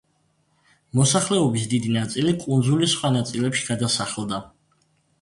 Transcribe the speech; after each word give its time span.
მოსახლეობის 0.99 1.69
დიდი 1.75 1.93
ნაწილი 1.99 2.35
კუნძულის 2.47 2.97
სხვა 2.99 3.15
ნაწილებში 3.21 3.71
გადასახლდა. 3.73 4.45